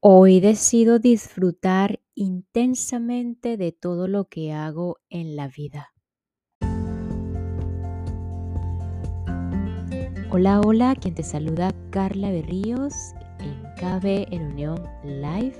Hoy 0.00 0.38
decido 0.38 1.00
disfrutar 1.00 1.98
intensamente 2.14 3.56
de 3.56 3.72
todo 3.72 4.06
lo 4.06 4.26
que 4.26 4.52
hago 4.52 4.98
en 5.10 5.34
la 5.34 5.48
vida. 5.48 5.92
Hola, 10.30 10.60
hola, 10.60 10.94
quien 10.94 11.16
te 11.16 11.24
saluda 11.24 11.74
Carla 11.90 12.30
Berríos 12.30 12.94
en 13.40 13.60
KB 13.74 14.32
en 14.32 14.52
Unión 14.52 14.80
Live, 15.02 15.56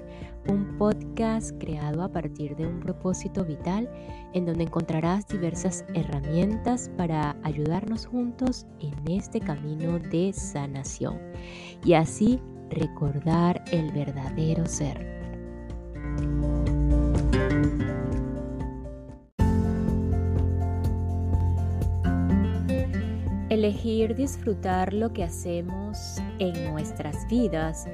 un 0.47 0.79
podcast 0.79 1.51
creado 1.59 2.05
a 2.05 2.13
partir 2.13 2.55
de 2.55 2.69
un 2.69 2.79
propósito 2.79 3.45
vital 3.45 3.91
en 4.35 4.47
donde 4.47 4.63
encontrarás 4.63 5.27
diversas 5.27 5.85
herramientas 5.95 6.89
para 6.97 7.37
ayudarnos 7.43 8.07
juntos 8.07 8.67
en 8.79 8.95
este 9.11 9.41
camino 9.41 9.99
de 9.99 10.33
sanación 10.33 11.19
y 11.85 11.95
así 11.95 12.39
recordar 12.71 13.65
el 13.73 13.93
verdadero 13.93 14.67
ser. 14.67 15.19
Elegir 23.51 24.15
disfrutar 24.15 24.93
lo 24.93 25.13
que 25.13 25.25
hacemos 25.25 26.21
en 26.39 26.71
nuestras 26.71 27.27
vidas 27.29 27.87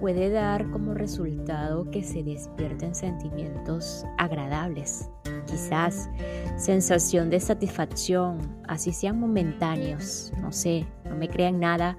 puede 0.00 0.30
dar 0.30 0.68
como 0.70 0.94
resultado 0.94 1.90
que 1.90 2.02
se 2.02 2.22
despierten 2.22 2.94
sentimientos 2.94 4.04
agradables, 4.18 5.08
quizás 5.46 6.08
sensación 6.56 7.30
de 7.30 7.40
satisfacción, 7.40 8.38
así 8.68 8.92
sean 8.92 9.20
momentáneos, 9.20 10.32
no 10.40 10.52
sé, 10.52 10.86
no 11.04 11.16
me 11.16 11.28
crean 11.28 11.60
nada, 11.60 11.96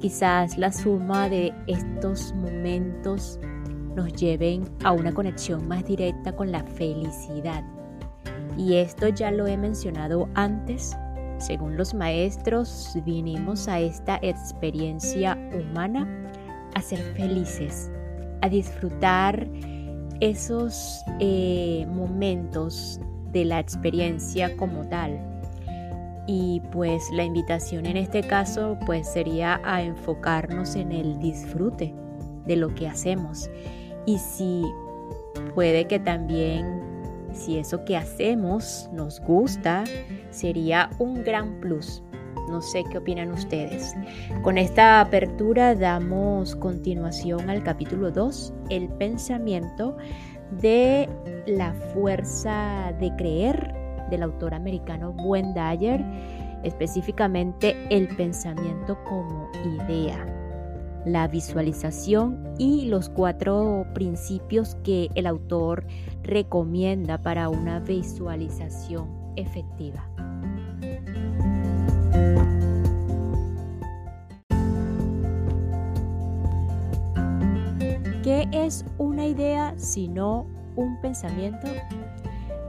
quizás 0.00 0.56
la 0.58 0.72
suma 0.72 1.28
de 1.28 1.52
estos 1.66 2.34
momentos 2.34 3.38
nos 3.94 4.12
lleven 4.12 4.64
a 4.84 4.92
una 4.92 5.12
conexión 5.12 5.66
más 5.66 5.84
directa 5.84 6.34
con 6.34 6.52
la 6.52 6.62
felicidad. 6.62 7.64
Y 8.56 8.74
esto 8.76 9.08
ya 9.08 9.30
lo 9.30 9.46
he 9.46 9.56
mencionado 9.56 10.28
antes. 10.34 10.96
Según 11.38 11.76
los 11.76 11.94
maestros, 11.94 12.96
vinimos 13.04 13.68
a 13.68 13.78
esta 13.78 14.18
experiencia 14.22 15.38
humana 15.52 16.06
a 16.74 16.82
ser 16.82 16.98
felices, 17.14 17.90
a 18.42 18.48
disfrutar 18.48 19.48
esos 20.20 21.02
eh, 21.20 21.86
momentos 21.90 23.00
de 23.32 23.44
la 23.44 23.60
experiencia 23.60 24.56
como 24.56 24.86
tal. 24.88 25.18
Y 26.26 26.60
pues 26.72 27.02
la 27.12 27.24
invitación 27.24 27.86
en 27.86 27.96
este 27.96 28.22
caso 28.22 28.78
pues 28.84 29.08
sería 29.08 29.60
a 29.64 29.82
enfocarnos 29.82 30.76
en 30.76 30.92
el 30.92 31.18
disfrute 31.18 31.94
de 32.46 32.56
lo 32.56 32.74
que 32.74 32.86
hacemos. 32.86 33.48
Y 34.04 34.18
si 34.18 34.62
puede 35.54 35.86
que 35.86 35.98
también 35.98 36.82
si 37.32 37.58
eso 37.58 37.84
que 37.84 37.96
hacemos 37.96 38.88
nos 38.92 39.20
gusta, 39.20 39.84
sería 40.30 40.90
un 40.98 41.22
gran 41.24 41.60
plus. 41.60 42.02
No 42.48 42.62
sé 42.62 42.84
qué 42.84 42.98
opinan 42.98 43.32
ustedes. 43.32 43.94
Con 44.42 44.58
esta 44.58 45.00
apertura 45.00 45.74
damos 45.74 46.56
continuación 46.56 47.50
al 47.50 47.62
capítulo 47.62 48.10
2, 48.10 48.52
el 48.70 48.88
pensamiento 48.88 49.96
de 50.60 51.08
la 51.46 51.72
fuerza 51.92 52.92
de 53.00 53.14
creer 53.16 53.74
del 54.10 54.22
autor 54.22 54.54
americano 54.54 55.10
Wayne 55.10 55.52
Dyer, 55.54 56.04
específicamente 56.64 57.76
el 57.90 58.08
pensamiento 58.16 58.98
como 59.04 59.50
idea, 59.64 60.26
la 61.04 61.28
visualización 61.28 62.54
y 62.58 62.86
los 62.86 63.08
cuatro 63.08 63.86
principios 63.94 64.76
que 64.82 65.10
el 65.14 65.26
autor 65.26 65.86
recomienda 66.22 67.20
para 67.22 67.48
una 67.48 67.80
visualización 67.80 69.08
efectiva. 69.36 70.08
¿Qué 78.28 78.46
es 78.52 78.84
una 78.98 79.26
idea 79.26 79.72
sino 79.78 80.44
un 80.76 81.00
pensamiento? 81.00 81.66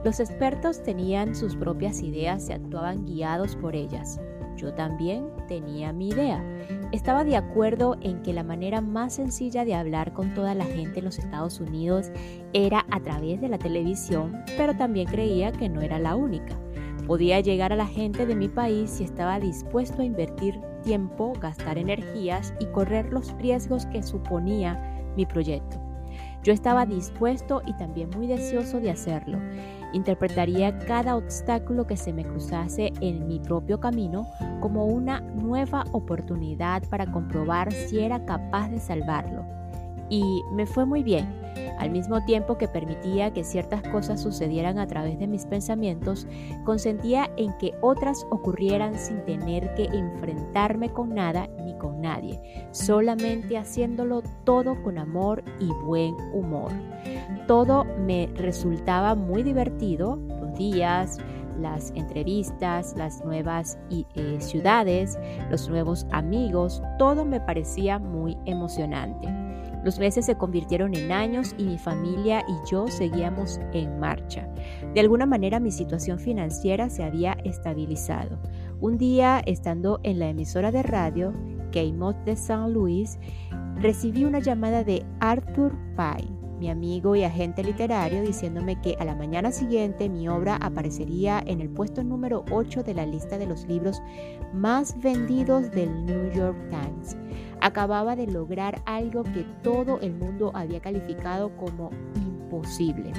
Los 0.06 0.18
expertos 0.18 0.82
tenían 0.82 1.34
sus 1.34 1.54
propias 1.54 2.00
ideas 2.00 2.48
y 2.48 2.54
actuaban 2.54 3.04
guiados 3.04 3.56
por 3.56 3.76
ellas. 3.76 4.18
Yo 4.56 4.72
también 4.72 5.26
tenía 5.48 5.92
mi 5.92 6.08
idea. 6.08 6.42
Estaba 6.92 7.24
de 7.24 7.36
acuerdo 7.36 7.98
en 8.00 8.22
que 8.22 8.32
la 8.32 8.42
manera 8.42 8.80
más 8.80 9.16
sencilla 9.16 9.66
de 9.66 9.74
hablar 9.74 10.14
con 10.14 10.32
toda 10.32 10.54
la 10.54 10.64
gente 10.64 11.00
en 11.00 11.04
los 11.04 11.18
Estados 11.18 11.60
Unidos 11.60 12.10
era 12.54 12.86
a 12.90 13.00
través 13.00 13.42
de 13.42 13.50
la 13.50 13.58
televisión, 13.58 14.42
pero 14.56 14.74
también 14.74 15.08
creía 15.08 15.52
que 15.52 15.68
no 15.68 15.82
era 15.82 15.98
la 15.98 16.16
única. 16.16 16.58
Podía 17.06 17.40
llegar 17.40 17.70
a 17.74 17.76
la 17.76 17.86
gente 17.86 18.24
de 18.24 18.34
mi 18.34 18.48
país 18.48 18.88
si 18.88 19.04
estaba 19.04 19.38
dispuesto 19.38 20.00
a 20.00 20.06
invertir 20.06 20.58
tiempo, 20.84 21.34
gastar 21.38 21.76
energías 21.76 22.54
y 22.60 22.64
correr 22.64 23.12
los 23.12 23.36
riesgos 23.36 23.84
que 23.84 24.02
suponía 24.02 24.89
mi 25.16 25.26
proyecto. 25.26 25.78
Yo 26.42 26.52
estaba 26.52 26.86
dispuesto 26.86 27.62
y 27.66 27.74
también 27.74 28.10
muy 28.16 28.26
deseoso 28.26 28.80
de 28.80 28.90
hacerlo. 28.90 29.38
Interpretaría 29.92 30.78
cada 30.78 31.16
obstáculo 31.16 31.86
que 31.86 31.96
se 31.96 32.12
me 32.12 32.24
cruzase 32.24 32.92
en 33.00 33.26
mi 33.26 33.40
propio 33.40 33.78
camino 33.78 34.26
como 34.60 34.86
una 34.86 35.20
nueva 35.20 35.84
oportunidad 35.92 36.82
para 36.88 37.10
comprobar 37.10 37.72
si 37.72 38.00
era 38.00 38.24
capaz 38.24 38.70
de 38.70 38.80
salvarlo. 38.80 39.44
Y 40.08 40.42
me 40.52 40.66
fue 40.66 40.86
muy 40.86 41.02
bien 41.02 41.39
al 41.80 41.90
mismo 41.90 42.22
tiempo 42.24 42.58
que 42.58 42.68
permitía 42.68 43.32
que 43.32 43.42
ciertas 43.42 43.82
cosas 43.88 44.20
sucedieran 44.20 44.78
a 44.78 44.86
través 44.86 45.18
de 45.18 45.26
mis 45.26 45.46
pensamientos, 45.46 46.26
consentía 46.64 47.30
en 47.38 47.56
que 47.58 47.72
otras 47.80 48.26
ocurrieran 48.30 48.98
sin 48.98 49.24
tener 49.24 49.74
que 49.74 49.84
enfrentarme 49.84 50.90
con 50.90 51.14
nada 51.14 51.48
ni 51.64 51.74
con 51.78 52.02
nadie, 52.02 52.38
solamente 52.70 53.56
haciéndolo 53.56 54.22
todo 54.44 54.80
con 54.82 54.98
amor 54.98 55.42
y 55.58 55.68
buen 55.86 56.14
humor. 56.34 56.70
Todo 57.46 57.84
me 57.84 58.28
resultaba 58.34 59.14
muy 59.14 59.42
divertido, 59.42 60.16
los 60.16 60.58
días, 60.58 61.16
las 61.58 61.92
entrevistas, 61.94 62.94
las 62.96 63.24
nuevas 63.24 63.78
eh, 63.90 64.36
ciudades, 64.40 65.18
los 65.50 65.66
nuevos 65.70 66.06
amigos, 66.10 66.82
todo 66.98 67.24
me 67.24 67.40
parecía 67.40 67.98
muy 67.98 68.36
emocionante. 68.44 69.49
Los 69.84 69.98
meses 69.98 70.26
se 70.26 70.36
convirtieron 70.36 70.94
en 70.94 71.12
años 71.12 71.54
y 71.56 71.64
mi 71.64 71.78
familia 71.78 72.44
y 72.48 72.70
yo 72.70 72.86
seguíamos 72.88 73.60
en 73.72 73.98
marcha. 73.98 74.48
De 74.94 75.00
alguna 75.00 75.26
manera 75.26 75.60
mi 75.60 75.70
situación 75.70 76.18
financiera 76.18 76.90
se 76.90 77.04
había 77.04 77.32
estabilizado. 77.44 78.38
Un 78.80 78.98
día, 78.98 79.42
estando 79.46 80.00
en 80.02 80.18
la 80.18 80.28
emisora 80.28 80.70
de 80.70 80.82
radio, 80.82 81.32
K-Mod 81.72 82.16
de 82.24 82.36
San 82.36 82.72
Luis, 82.72 83.18
recibí 83.76 84.24
una 84.24 84.38
llamada 84.38 84.84
de 84.84 85.04
Arthur 85.20 85.72
Pye, 85.96 86.39
mi 86.60 86.70
amigo 86.70 87.16
y 87.16 87.24
agente 87.24 87.64
literario, 87.64 88.22
diciéndome 88.22 88.80
que 88.80 88.96
a 89.00 89.04
la 89.04 89.16
mañana 89.16 89.50
siguiente 89.50 90.08
mi 90.08 90.28
obra 90.28 90.56
aparecería 90.56 91.42
en 91.44 91.60
el 91.60 91.70
puesto 91.70 92.04
número 92.04 92.44
8 92.52 92.82
de 92.84 92.94
la 92.94 93.06
lista 93.06 93.38
de 93.38 93.46
los 93.46 93.66
libros 93.66 94.00
más 94.52 95.00
vendidos 95.00 95.70
del 95.70 96.04
New 96.04 96.30
York 96.32 96.58
Times 96.70 97.16
acababa 97.60 98.16
de 98.16 98.26
lograr 98.26 98.82
algo 98.86 99.22
que 99.22 99.44
todo 99.62 100.00
el 100.00 100.14
mundo 100.14 100.50
había 100.54 100.80
calificado 100.80 101.54
como 101.56 101.90
imposible, 102.16 103.12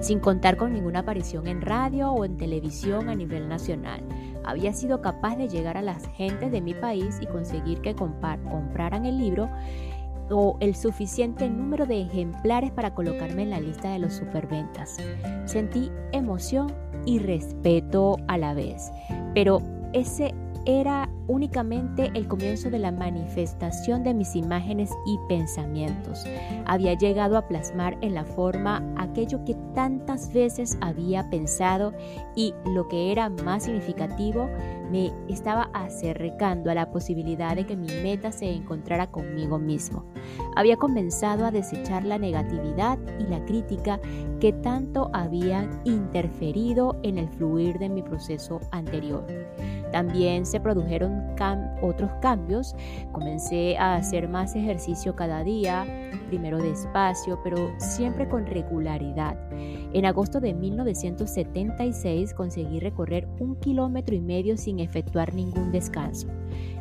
sin 0.00 0.20
contar 0.20 0.56
con 0.56 0.72
ninguna 0.72 1.00
aparición 1.00 1.46
en 1.46 1.60
radio 1.60 2.10
o 2.12 2.24
en 2.24 2.36
televisión 2.36 3.08
a 3.08 3.14
nivel 3.14 3.48
nacional. 3.48 4.02
Había 4.44 4.72
sido 4.72 5.00
capaz 5.00 5.36
de 5.36 5.48
llegar 5.48 5.76
a 5.76 5.82
las 5.82 6.06
gentes 6.10 6.52
de 6.52 6.60
mi 6.60 6.74
país 6.74 7.18
y 7.20 7.26
conseguir 7.26 7.80
que 7.80 7.94
compraran 7.94 9.04
el 9.04 9.18
libro 9.18 9.50
o 10.30 10.56
el 10.60 10.74
suficiente 10.74 11.48
número 11.48 11.86
de 11.86 12.02
ejemplares 12.02 12.70
para 12.72 12.94
colocarme 12.94 13.42
en 13.42 13.50
la 13.50 13.60
lista 13.60 13.90
de 13.90 13.98
los 13.98 14.14
superventas. 14.14 14.96
Sentí 15.44 15.90
emoción 16.12 16.72
y 17.04 17.18
respeto 17.18 18.16
a 18.28 18.38
la 18.38 18.54
vez, 18.54 18.90
pero 19.34 19.62
ese 19.92 20.34
era 20.66 21.08
únicamente 21.28 22.10
el 22.14 22.28
comienzo 22.28 22.70
de 22.70 22.78
la 22.78 22.92
manifestación 22.92 24.02
de 24.02 24.14
mis 24.14 24.36
imágenes 24.36 24.90
y 25.06 25.18
pensamientos. 25.28 26.24
Había 26.66 26.94
llegado 26.94 27.36
a 27.36 27.48
plasmar 27.48 27.96
en 28.00 28.14
la 28.14 28.24
forma 28.24 28.82
aquello 28.96 29.44
que 29.44 29.56
tantas 29.74 30.32
veces 30.32 30.78
había 30.80 31.28
pensado 31.30 31.92
y 32.34 32.54
lo 32.66 32.88
que 32.88 33.12
era 33.12 33.28
más 33.28 33.64
significativo, 33.64 34.48
me 34.90 35.12
estaba 35.28 35.68
acercando 35.74 36.70
a 36.70 36.74
la 36.74 36.90
posibilidad 36.90 37.56
de 37.56 37.66
que 37.66 37.76
mi 37.76 37.88
meta 38.02 38.30
se 38.32 38.50
encontrara 38.50 39.08
conmigo 39.08 39.58
mismo. 39.58 40.04
Había 40.54 40.76
comenzado 40.76 41.44
a 41.44 41.50
desechar 41.50 42.04
la 42.04 42.18
negatividad 42.18 42.98
y 43.18 43.24
la 43.24 43.44
crítica 43.44 44.00
que 44.40 44.52
tanto 44.52 45.10
habían 45.12 45.80
interferido 45.84 46.98
en 47.02 47.18
el 47.18 47.28
fluir 47.28 47.78
de 47.78 47.88
mi 47.88 48.02
proceso 48.02 48.60
anterior. 48.70 49.26
También 49.92 50.46
se 50.46 50.60
produjeron 50.60 51.15
otros 51.82 52.10
cambios. 52.20 52.74
Comencé 53.12 53.76
a 53.78 53.96
hacer 53.96 54.28
más 54.28 54.54
ejercicio 54.56 55.14
cada 55.14 55.44
día, 55.44 55.84
primero 56.28 56.58
despacio, 56.58 57.38
pero 57.42 57.56
siempre 57.78 58.28
con 58.28 58.46
regularidad. 58.46 59.36
En 59.92 60.04
agosto 60.06 60.40
de 60.40 60.54
1976 60.54 62.34
conseguí 62.34 62.80
recorrer 62.80 63.28
un 63.40 63.56
kilómetro 63.56 64.14
y 64.14 64.20
medio 64.20 64.56
sin 64.56 64.80
efectuar 64.80 65.34
ningún 65.34 65.72
descanso. 65.72 66.28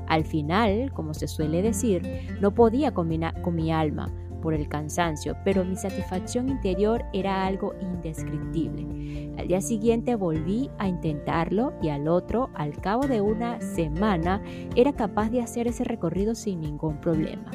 Al 0.07 0.23
final, 0.25 0.91
como 0.93 1.13
se 1.13 1.27
suele 1.27 1.61
decir, 1.61 2.03
no 2.39 2.53
podía 2.53 2.93
combinar 2.93 3.41
con 3.41 3.55
mi 3.55 3.71
alma 3.71 4.11
por 4.45 4.53
el 4.53 4.69
cansancio, 4.69 5.35
pero 5.43 5.65
mi 5.65 5.75
satisfacción 5.75 6.49
interior 6.49 7.03
era 7.13 7.47
algo 7.47 7.73
indescriptible. 7.81 9.33
Al 9.39 9.47
día 9.47 9.59
siguiente 9.59 10.13
volví 10.13 10.69
a 10.77 10.87
intentarlo 10.87 11.73
y 11.81 11.89
al 11.89 12.07
otro, 12.07 12.51
al 12.53 12.79
cabo 12.79 13.07
de 13.07 13.21
una 13.21 13.59
semana, 13.59 14.43
era 14.75 14.93
capaz 14.93 15.31
de 15.31 15.41
hacer 15.41 15.67
ese 15.67 15.83
recorrido 15.83 16.35
sin 16.35 16.61
ningún 16.61 17.01
problema. 17.01 17.49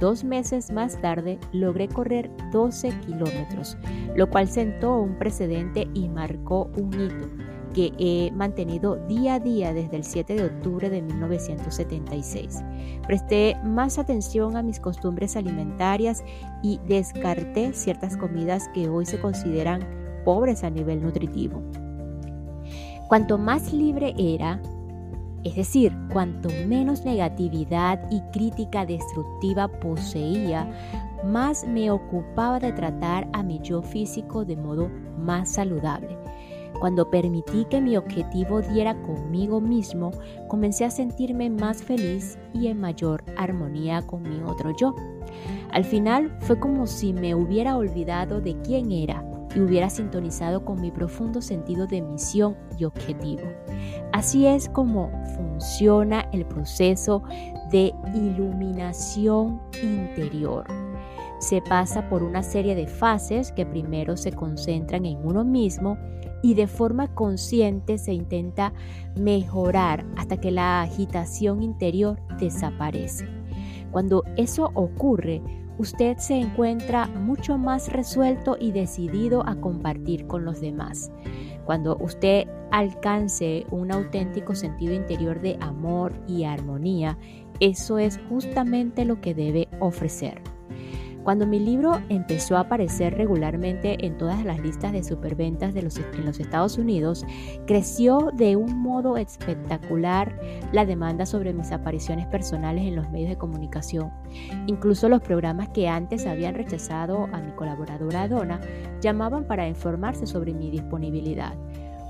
Dos 0.00 0.24
meses 0.24 0.72
más 0.72 0.98
tarde 1.02 1.38
logré 1.52 1.86
correr 1.88 2.30
12 2.50 2.98
kilómetros, 3.00 3.76
lo 4.16 4.30
cual 4.30 4.48
sentó 4.48 4.96
un 4.96 5.18
precedente 5.18 5.86
y 5.92 6.08
marcó 6.08 6.70
un 6.78 6.94
hito 6.94 7.28
que 7.72 7.92
he 7.98 8.30
mantenido 8.32 8.96
día 9.06 9.34
a 9.34 9.40
día 9.40 9.72
desde 9.72 9.96
el 9.96 10.04
7 10.04 10.34
de 10.34 10.44
octubre 10.44 10.90
de 10.90 11.02
1976. 11.02 12.62
Presté 13.06 13.56
más 13.64 13.98
atención 13.98 14.56
a 14.56 14.62
mis 14.62 14.80
costumbres 14.80 15.36
alimentarias 15.36 16.22
y 16.62 16.78
descarté 16.86 17.72
ciertas 17.72 18.16
comidas 18.16 18.68
que 18.74 18.88
hoy 18.88 19.06
se 19.06 19.20
consideran 19.20 19.86
pobres 20.24 20.64
a 20.64 20.70
nivel 20.70 21.02
nutritivo. 21.02 21.62
Cuanto 23.08 23.36
más 23.36 23.72
libre 23.72 24.14
era, 24.16 24.60
es 25.44 25.56
decir, 25.56 25.92
cuanto 26.12 26.48
menos 26.66 27.04
negatividad 27.04 28.00
y 28.10 28.20
crítica 28.32 28.86
destructiva 28.86 29.68
poseía, 29.68 30.70
más 31.24 31.66
me 31.66 31.90
ocupaba 31.90 32.58
de 32.58 32.72
tratar 32.72 33.28
a 33.32 33.42
mi 33.42 33.60
yo 33.60 33.82
físico 33.82 34.44
de 34.44 34.56
modo 34.56 34.88
más 35.18 35.52
saludable. 35.52 36.16
Cuando 36.82 37.08
permití 37.08 37.64
que 37.66 37.80
mi 37.80 37.96
objetivo 37.96 38.60
diera 38.60 39.00
conmigo 39.02 39.60
mismo, 39.60 40.10
comencé 40.48 40.84
a 40.84 40.90
sentirme 40.90 41.48
más 41.48 41.80
feliz 41.80 42.36
y 42.52 42.66
en 42.66 42.80
mayor 42.80 43.22
armonía 43.36 44.04
con 44.04 44.24
mi 44.24 44.42
otro 44.42 44.74
yo. 44.76 44.92
Al 45.70 45.84
final 45.84 46.36
fue 46.40 46.58
como 46.58 46.88
si 46.88 47.12
me 47.12 47.36
hubiera 47.36 47.76
olvidado 47.76 48.40
de 48.40 48.60
quién 48.62 48.90
era 48.90 49.24
y 49.54 49.60
hubiera 49.60 49.90
sintonizado 49.90 50.64
con 50.64 50.80
mi 50.80 50.90
profundo 50.90 51.40
sentido 51.40 51.86
de 51.86 52.02
misión 52.02 52.56
y 52.76 52.84
objetivo. 52.84 53.42
Así 54.12 54.48
es 54.48 54.68
como 54.68 55.08
funciona 55.36 56.28
el 56.32 56.44
proceso 56.46 57.22
de 57.70 57.94
iluminación 58.12 59.60
interior. 59.84 60.66
Se 61.38 61.62
pasa 61.62 62.08
por 62.08 62.24
una 62.24 62.42
serie 62.42 62.74
de 62.74 62.88
fases 62.88 63.52
que 63.52 63.66
primero 63.66 64.16
se 64.16 64.32
concentran 64.32 65.06
en 65.06 65.24
uno 65.24 65.44
mismo 65.44 65.96
y 66.42 66.54
de 66.54 66.66
forma 66.66 67.14
consciente 67.14 67.98
se 67.98 68.12
intenta 68.12 68.72
mejorar 69.16 70.04
hasta 70.16 70.38
que 70.38 70.50
la 70.50 70.82
agitación 70.82 71.62
interior 71.62 72.20
desaparece. 72.38 73.26
Cuando 73.90 74.24
eso 74.36 74.70
ocurre, 74.74 75.42
usted 75.78 76.16
se 76.18 76.34
encuentra 76.34 77.06
mucho 77.06 77.58
más 77.58 77.92
resuelto 77.92 78.56
y 78.58 78.72
decidido 78.72 79.46
a 79.46 79.56
compartir 79.56 80.26
con 80.26 80.44
los 80.44 80.60
demás. 80.60 81.10
Cuando 81.64 81.96
usted 81.98 82.48
alcance 82.70 83.66
un 83.70 83.92
auténtico 83.92 84.54
sentido 84.54 84.94
interior 84.94 85.40
de 85.40 85.56
amor 85.60 86.12
y 86.26 86.44
armonía, 86.44 87.18
eso 87.60 87.98
es 87.98 88.18
justamente 88.28 89.04
lo 89.04 89.20
que 89.20 89.34
debe 89.34 89.68
ofrecer. 89.78 90.51
Cuando 91.22 91.46
mi 91.46 91.60
libro 91.60 92.00
empezó 92.08 92.56
a 92.56 92.60
aparecer 92.60 93.16
regularmente 93.16 94.04
en 94.04 94.18
todas 94.18 94.44
las 94.44 94.58
listas 94.58 94.92
de 94.92 95.04
superventas 95.04 95.72
de 95.72 95.82
los, 95.82 95.96
en 95.96 96.26
los 96.26 96.40
Estados 96.40 96.78
Unidos, 96.78 97.24
creció 97.64 98.30
de 98.34 98.56
un 98.56 98.82
modo 98.82 99.16
espectacular 99.16 100.36
la 100.72 100.84
demanda 100.84 101.24
sobre 101.24 101.52
mis 101.52 101.70
apariciones 101.70 102.26
personales 102.26 102.84
en 102.84 102.96
los 102.96 103.08
medios 103.10 103.30
de 103.30 103.38
comunicación. 103.38 104.10
Incluso 104.66 105.08
los 105.08 105.22
programas 105.22 105.68
que 105.68 105.88
antes 105.88 106.26
habían 106.26 106.56
rechazado 106.56 107.28
a 107.32 107.40
mi 107.40 107.52
colaboradora 107.52 108.26
Donna 108.26 108.60
llamaban 109.00 109.44
para 109.44 109.68
informarse 109.68 110.26
sobre 110.26 110.52
mi 110.52 110.70
disponibilidad. 110.70 111.54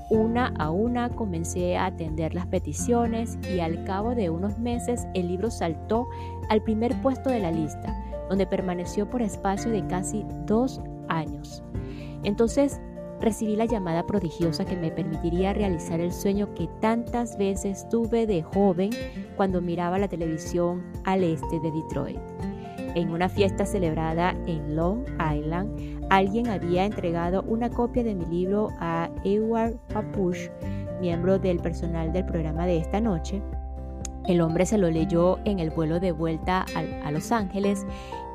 Una 0.09 0.53
a 0.57 0.71
una 0.71 1.09
comencé 1.09 1.77
a 1.77 1.85
atender 1.85 2.33
las 2.33 2.47
peticiones 2.47 3.37
y 3.53 3.59
al 3.59 3.83
cabo 3.83 4.15
de 4.15 4.31
unos 4.31 4.57
meses 4.57 5.05
el 5.13 5.27
libro 5.27 5.51
saltó 5.51 6.07
al 6.49 6.63
primer 6.63 6.99
puesto 7.01 7.29
de 7.29 7.39
la 7.39 7.51
lista 7.51 7.95
donde 8.29 8.47
permaneció 8.47 9.09
por 9.09 9.21
espacio 9.21 9.71
de 9.71 9.85
casi 9.87 10.25
dos 10.45 10.81
años. 11.09 11.63
Entonces 12.23 12.79
recibí 13.19 13.55
la 13.55 13.65
llamada 13.65 14.05
prodigiosa 14.05 14.65
que 14.65 14.75
me 14.75 14.91
permitiría 14.91 15.53
realizar 15.53 15.99
el 15.99 16.11
sueño 16.11 16.53
que 16.55 16.67
tantas 16.81 17.37
veces 17.37 17.87
tuve 17.89 18.27
de 18.27 18.43
joven 18.43 18.89
cuando 19.37 19.61
miraba 19.61 19.97
la 19.97 20.09
televisión 20.09 20.83
al 21.05 21.23
este 21.23 21.59
de 21.59 21.71
Detroit. 21.71 22.19
En 22.95 23.09
una 23.09 23.27
fiesta 23.29 23.65
celebrada 23.65 24.35
en 24.45 24.75
Long 24.75 25.03
Island, 25.13 26.05
alguien 26.09 26.47
había 26.47 26.85
entregado 26.85 27.43
una 27.47 27.69
copia 27.69 28.03
de 28.03 28.13
mi 28.13 28.25
libro 28.25 28.69
a 28.79 29.09
Edward 29.23 29.77
Papush, 29.91 30.49
miembro 31.01 31.39
del 31.39 31.59
personal 31.59 32.13
del 32.13 32.25
programa 32.25 32.67
de 32.67 32.77
esta 32.77 33.01
noche, 33.01 33.41
el 34.27 34.41
hombre 34.41 34.65
se 34.65 34.77
lo 34.77 34.89
leyó 34.89 35.39
en 35.45 35.59
el 35.59 35.69
vuelo 35.69 35.99
de 35.99 36.11
vuelta 36.11 36.65
a, 36.75 37.11
Los 37.11 37.31
Ángeles 37.31 37.85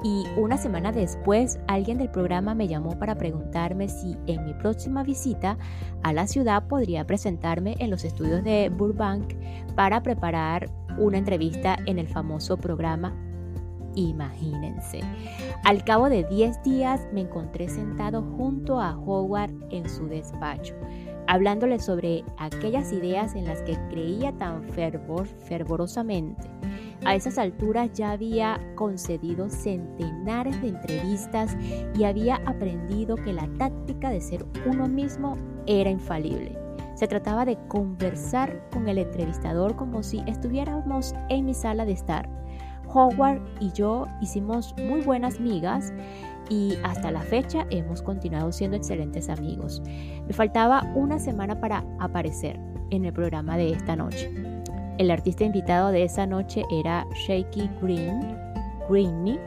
y 0.03 0.25
una 0.37 0.59
semana 0.59 0.93
después 0.93 1.59
alguien 1.67 1.99
del 1.99 2.11
programa 2.11 2.55
me 2.55 2.69
llamó 2.69 2.99
para 2.99 3.17
preguntarme 3.17 3.89
si 3.89 4.17
en 4.27 4.45
mi 4.45 4.55
próxima 4.55 5.03
visita 5.03 5.59
a 6.03 6.13
la 6.13 6.27
ciudad 6.27 6.69
podría 6.69 7.07
presentarme 7.07 7.75
en 7.79 7.91
los 7.91 8.05
estudios 8.05 8.45
de 8.45 8.69
Burbank 8.69 9.35
para 9.75 10.03
preparar 10.03 10.71
una 10.99 11.19
entrevista 11.19 11.77
en 11.87 11.99
el 11.99 12.09
famoso 12.09 12.57
programa 12.57 13.15
Imagínense. 13.95 15.01
Al 15.65 15.83
cabo 15.83 16.09
de 16.09 16.23
10 16.23 16.63
días 16.63 17.09
me 17.13 17.23
encontré 17.23 17.69
sentado 17.69 18.23
junto 18.23 18.81
a 18.81 18.97
Howard 18.97 19.51
en 19.71 19.89
su 19.89 20.07
despacho 20.07 20.75
hablándole 21.29 21.79
sobre 21.79 22.25
aquellas 22.39 22.91
ideas 22.91 23.35
en 23.35 23.45
las 23.45 23.61
que 23.63 23.79
creía 23.91 24.33
tan 24.33 24.65
fervor, 24.71 25.27
fervorosamente. 25.27 26.51
A 27.05 27.15
esas 27.15 27.37
alturas 27.39 27.93
ya 27.93 28.13
había 28.13 28.59
concedido 28.75 29.51
centenares 29.51 30.61
de 30.63 30.69
entrevistas 30.69 31.57
y 31.95 32.05
había 32.05 32.37
aprendido 32.47 33.15
que 33.17 33.35
la 33.35 33.47
táctica 33.59 34.11
de 34.11 34.23
ser 34.23 34.45
uno 34.67 34.89
mismo 34.89 35.37
era 35.67 35.91
infalible. 35.91 36.59
Se 36.95 37.07
trataba 37.07 37.45
de 37.45 37.59
conversar 37.69 38.69
con 38.73 38.89
el 38.89 38.99
entrevistador 38.99 39.77
como 39.77 40.03
si 40.03 40.23
estuviéramos 40.27 41.15
en 41.29 41.45
mi 41.45 41.55
sala 41.55 41.85
de 41.85 41.93
estar. 41.93 42.29
Howard 42.93 43.43
y 43.61 43.71
yo 43.73 44.07
hicimos 44.23 44.75
muy 44.79 45.03
buenas 45.03 45.39
migas 45.41 45.93
y 46.49 46.75
hasta 46.83 47.11
la 47.11 47.23
fecha 47.23 47.67
hemos 47.71 48.03
continuado 48.03 48.53
siendo 48.53 48.77
excelentes 48.77 49.29
amigos. 49.29 49.83
Me 50.27 50.33
faltaba 50.33 50.83
una 50.95 51.19
semana 51.19 51.61
para 51.61 51.85
aparecer 51.99 52.59
en 52.91 53.05
el 53.05 53.13
programa 53.13 53.57
de 53.57 53.73
esta 53.73 53.97
noche. 53.97 54.31
El 54.99 55.11
artista 55.11 55.45
invitado 55.45 55.91
de 55.93 56.05
esa 56.05 56.27
noche 56.27 56.65
era 56.73 57.07
Shaky 57.27 57.71
Green, 57.81 58.37
Greeny, 58.89 59.39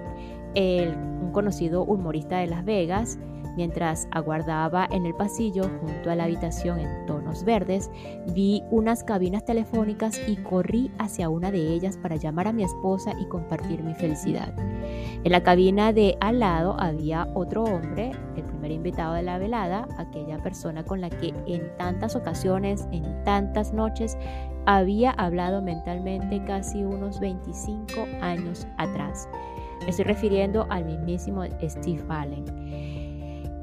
un 0.56 1.32
conocido 1.32 1.84
humorista 1.84 2.38
de 2.40 2.48
Las 2.48 2.64
Vegas, 2.64 3.20
Mientras 3.56 4.08
aguardaba 4.12 4.88
en 4.92 5.06
el 5.06 5.14
pasillo 5.14 5.64
junto 5.82 6.10
a 6.10 6.16
la 6.16 6.24
habitación 6.26 6.80
en 6.80 7.06
tonos 7.06 7.44
verdes, 7.44 7.92
vi 8.34 8.64
unas 8.72 9.04
cabinas 9.04 9.44
telefónicas 9.46 10.20
y 10.28 10.38
corrí 10.38 10.92
hacia 11.00 11.30
una 11.30 11.52
de 11.52 11.74
ellas 11.74 11.98
para 11.98 12.16
llamar 12.16 12.48
a 12.48 12.54
mi 12.54 12.64
esposa 12.64 13.14
y 13.20 13.26
compartir 13.26 13.84
mi 13.84 13.94
felicidad. 13.94 14.54
En 15.24 15.32
la 15.32 15.44
cabina 15.44 15.94
de 15.94 16.18
al 16.22 16.40
lado 16.40 16.76
había 16.80 17.28
otro 17.34 17.64
hombre, 17.64 18.12
el 18.36 18.44
primer 18.44 18.72
invitado 18.72 19.14
de 19.14 19.24
la 19.24 19.38
velada, 19.38 19.88
aquella 19.98 20.42
persona 20.42 20.84
con 20.84 21.02
la 21.02 21.10
que 21.10 21.34
en 21.46 21.76
tantas 21.78 22.16
ocasiones, 22.16 22.88
en 22.92 23.24
tantas 23.24 23.74
noches, 23.74 24.18
había 24.66 25.12
hablado 25.12 25.62
mentalmente 25.62 26.44
casi 26.46 26.84
unos 26.84 27.20
25 27.20 28.08
años 28.22 28.68
atrás. 28.78 29.28
Me 29.82 29.90
estoy 29.90 30.06
refiriendo 30.06 30.68
al 30.70 30.86
mismísimo 30.86 31.44
Steve 31.44 32.04
Allen. 32.08 33.01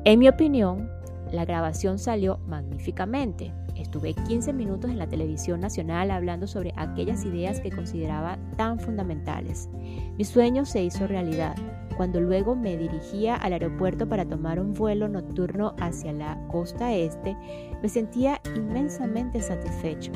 En 0.05 0.21
mi 0.21 0.29
opinión, 0.29 0.89
la 1.33 1.45
grabación 1.45 1.99
salió 1.99 2.39
magníficamente. 2.47 3.53
Estuve 3.77 4.15
15 4.15 4.53
minutos 4.53 4.91
en 4.91 4.99
la 4.99 5.09
televisión 5.09 5.61
nacional 5.61 6.11
hablando 6.11 6.47
sobre 6.47 6.73
aquellas 6.77 7.25
ideas 7.25 7.61
que 7.61 7.71
consideraba 7.71 8.39
tan 8.57 8.79
fundamentales. 8.79 9.69
Mi 10.17 10.25
sueño 10.25 10.65
se 10.65 10.83
hizo 10.83 11.07
realidad 11.07 11.57
cuando 11.97 12.21
luego 12.21 12.55
me 12.55 12.77
dirigía 12.77 13.35
al 13.35 13.53
aeropuerto 13.53 14.09
para 14.09 14.25
tomar 14.25 14.61
un 14.61 14.73
vuelo 14.73 15.09
nocturno 15.09 15.75
hacia 15.81 16.13
la 16.13 16.39
costa 16.47 16.95
este, 16.95 17.37
me 17.83 17.89
sentía 17.89 18.41
inmensamente 18.57 19.41
satisfecho. 19.43 20.13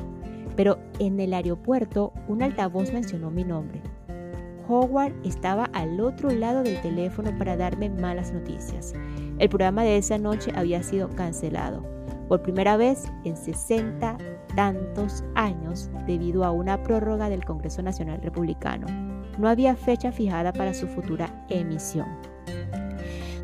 pero 0.55 0.79
en 0.99 1.19
el 1.19 1.33
aeropuerto 1.33 2.13
un 2.29 2.43
altavoz 2.43 2.93
mencionó 2.93 3.31
mi 3.31 3.43
nombre. 3.43 3.81
Howard 4.69 5.13
estaba 5.25 5.65
al 5.73 6.01
otro 6.01 6.31
lado 6.31 6.63
del 6.63 6.81
teléfono 6.81 7.37
para 7.39 7.57
darme 7.57 7.91
malas 7.91 8.33
noticias. 8.33 8.95
El 9.39 9.49
programa 9.49 9.83
de 9.83 9.99
esa 9.99 10.19
noche 10.19 10.53
había 10.55 10.83
sido 10.83 11.09
cancelado 11.11 11.83
por 12.29 12.43
primera 12.43 12.77
vez 12.77 13.05
en 13.25 13.37
60 13.37 14.17
tantos 14.55 15.25
años 15.35 15.91
debido 16.07 16.45
a 16.45 16.51
una 16.51 16.83
prórroga 16.83 17.29
del 17.29 17.45
Congreso 17.45 17.83
Nacional 17.83 18.23
Republicano. 18.23 18.87
No 19.39 19.49
había 19.49 19.77
fecha 19.77 20.13
fijada 20.13 20.53
para 20.53 20.75
su 20.75 20.87
futura 20.87 21.45
emisión. 21.49 22.07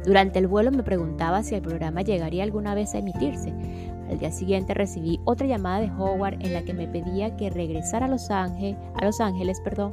Durante 0.04 0.38
el 0.38 0.46
vuelo 0.46 0.70
me 0.70 0.82
preguntaba 0.82 1.42
si 1.42 1.54
el 1.54 1.62
programa 1.62 2.02
llegaría 2.02 2.42
alguna 2.44 2.74
vez 2.74 2.94
a 2.94 2.98
emitirse. 2.98 3.52
Al 4.08 4.18
día 4.18 4.30
siguiente 4.30 4.74
recibí 4.74 5.20
otra 5.24 5.46
llamada 5.46 5.80
de 5.80 5.90
Howard 5.92 6.38
en 6.40 6.54
la 6.54 6.62
que 6.62 6.72
me 6.72 6.88
pedía 6.88 7.36
que 7.36 7.50
regresara 7.50 8.06
a 8.06 8.08
Los 8.08 8.30
Ángeles, 8.30 9.60
perdón, 9.60 9.90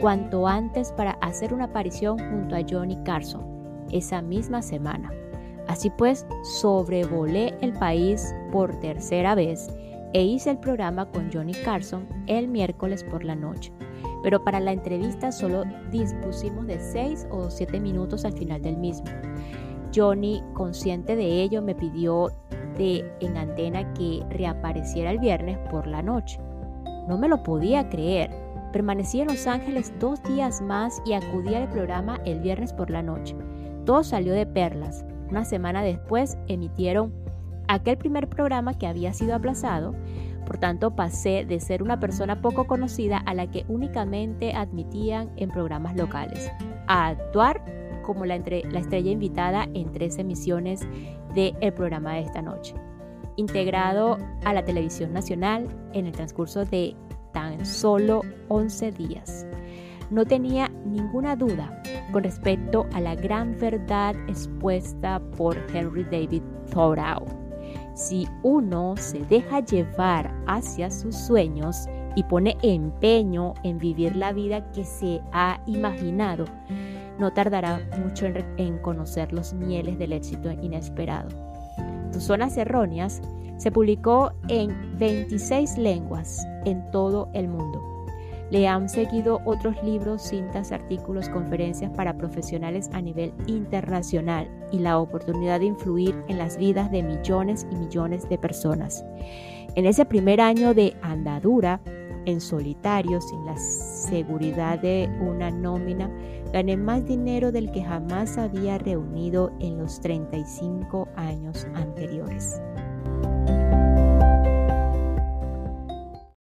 cuanto 0.00 0.46
antes 0.46 0.92
para 0.92 1.12
hacer 1.20 1.52
una 1.52 1.64
aparición 1.64 2.18
junto 2.18 2.56
a 2.56 2.62
Johnny 2.68 2.96
Carson 3.04 3.42
esa 3.92 4.22
misma 4.22 4.62
semana. 4.62 5.12
Así 5.66 5.90
pues, 5.90 6.26
sobrevolé 6.60 7.54
el 7.60 7.74
país 7.74 8.34
por 8.52 8.74
tercera 8.80 9.34
vez 9.34 9.68
e 10.14 10.24
hice 10.24 10.50
el 10.50 10.58
programa 10.58 11.06
con 11.10 11.30
Johnny 11.30 11.52
Carson 11.52 12.06
el 12.26 12.48
miércoles 12.48 13.04
por 13.04 13.24
la 13.24 13.34
noche. 13.34 13.72
Pero 14.22 14.42
para 14.42 14.60
la 14.60 14.72
entrevista 14.72 15.30
solo 15.30 15.64
dispusimos 15.90 16.66
de 16.66 16.80
6 16.80 17.28
o 17.30 17.50
7 17.50 17.80
minutos 17.80 18.24
al 18.24 18.32
final 18.32 18.62
del 18.62 18.78
mismo. 18.78 19.06
Johnny, 19.94 20.42
consciente 20.54 21.16
de 21.16 21.42
ello, 21.42 21.62
me 21.62 21.74
pidió 21.74 22.30
en 22.78 23.36
antena 23.36 23.92
que 23.94 24.22
reapareciera 24.30 25.10
el 25.10 25.18
viernes 25.18 25.58
por 25.70 25.86
la 25.86 26.02
noche. 26.02 26.40
No 27.08 27.18
me 27.18 27.28
lo 27.28 27.42
podía 27.42 27.88
creer. 27.88 28.30
Permanecí 28.72 29.20
en 29.20 29.28
Los 29.28 29.46
Ángeles 29.46 29.92
dos 29.98 30.22
días 30.22 30.60
más 30.60 31.02
y 31.06 31.14
acudí 31.14 31.54
al 31.54 31.68
programa 31.68 32.20
el 32.24 32.40
viernes 32.40 32.72
por 32.72 32.90
la 32.90 33.02
noche. 33.02 33.34
Todo 33.84 34.04
salió 34.04 34.32
de 34.32 34.46
perlas. 34.46 35.04
Una 35.30 35.44
semana 35.44 35.82
después 35.82 36.38
emitieron 36.48 37.12
aquel 37.66 37.98
primer 37.98 38.28
programa 38.28 38.78
que 38.78 38.86
había 38.86 39.12
sido 39.12 39.34
aplazado. 39.34 39.94
Por 40.46 40.58
tanto, 40.58 40.94
pasé 40.94 41.44
de 41.44 41.60
ser 41.60 41.82
una 41.82 41.98
persona 42.00 42.40
poco 42.40 42.66
conocida 42.66 43.18
a 43.18 43.34
la 43.34 43.50
que 43.50 43.64
únicamente 43.68 44.54
admitían 44.54 45.30
en 45.36 45.50
programas 45.50 45.96
locales, 45.96 46.50
a 46.86 47.08
actuar 47.08 47.62
como 48.08 48.24
la, 48.24 48.38
la 48.38 48.78
estrella 48.78 49.10
invitada 49.10 49.68
en 49.74 49.92
tres 49.92 50.16
emisiones 50.16 50.80
del 51.34 51.74
programa 51.74 52.14
de 52.14 52.20
esta 52.20 52.40
noche. 52.40 52.74
Integrado 53.36 54.16
a 54.46 54.54
la 54.54 54.64
televisión 54.64 55.12
nacional 55.12 55.68
en 55.92 56.06
el 56.06 56.12
transcurso 56.12 56.64
de 56.64 56.96
tan 57.34 57.66
solo 57.66 58.22
11 58.48 58.92
días. 58.92 59.46
No 60.10 60.24
tenía 60.24 60.70
ninguna 60.86 61.36
duda 61.36 61.82
con 62.12 62.24
respecto 62.24 62.86
a 62.94 63.00
la 63.02 63.14
gran 63.14 63.58
verdad 63.58 64.16
expuesta 64.26 65.20
por 65.36 65.54
Henry 65.74 66.04
David 66.04 66.42
Thoreau. 66.72 67.26
Si 67.94 68.26
uno 68.42 68.96
se 68.96 69.18
deja 69.26 69.60
llevar 69.60 70.34
hacia 70.46 70.90
sus 70.90 71.14
sueños 71.14 71.86
y 72.16 72.22
pone 72.22 72.56
empeño 72.62 73.52
en 73.64 73.76
vivir 73.78 74.16
la 74.16 74.32
vida 74.32 74.72
que 74.72 74.84
se 74.84 75.20
ha 75.32 75.60
imaginado, 75.66 76.46
no 77.18 77.32
tardará 77.32 77.80
mucho 77.98 78.26
en, 78.26 78.78
conocer 78.78 79.32
los 79.32 79.52
mieles 79.54 79.98
del 79.98 80.12
éxito 80.12 80.50
inesperado. 80.50 81.28
Tus 82.12 82.24
zonas 82.24 82.56
erróneas 82.56 83.20
se 83.56 83.70
publicó 83.70 84.32
en 84.48 84.98
26 84.98 85.78
lenguas 85.78 86.46
en 86.64 86.90
todo 86.90 87.28
el 87.34 87.48
mundo 87.48 87.88
le 88.50 88.66
han 88.66 88.88
seguido 88.88 89.40
otros 89.44 89.82
libros, 89.82 90.22
cintas, 90.22 90.72
artículos, 90.72 91.28
conferencias 91.28 91.90
para 91.90 92.16
profesionales 92.16 92.88
a 92.92 93.02
nivel 93.02 93.32
internacional 93.46 94.48
y 94.72 94.78
la 94.78 94.98
oportunidad 94.98 95.60
de 95.60 95.66
influir 95.66 96.14
en 96.28 96.38
las 96.38 96.56
vidas 96.56 96.90
de 96.90 97.02
millones 97.02 97.66
y 97.70 97.76
millones 97.76 98.28
de 98.28 98.38
personas. 98.38 99.04
En 99.74 99.86
ese 99.86 100.04
primer 100.06 100.40
año 100.40 100.72
de 100.72 100.96
andadura, 101.02 101.80
en 102.28 102.40
solitario, 102.40 103.20
sin 103.20 103.44
la 103.46 103.56
seguridad 103.56 104.78
de 104.78 105.08
una 105.20 105.50
nómina, 105.50 106.10
gané 106.52 106.76
más 106.76 107.06
dinero 107.06 107.52
del 107.52 107.72
que 107.72 107.82
jamás 107.82 108.36
había 108.36 108.78
reunido 108.78 109.50
en 109.60 109.78
los 109.78 110.00
35 110.00 111.08
años 111.16 111.66
anteriores. 111.74 112.60